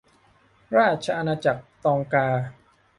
[0.75, 2.27] ราชอาณาจักรตองกา